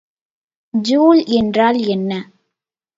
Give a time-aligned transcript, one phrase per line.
[0.73, 2.11] Joule என்றால் என்ன?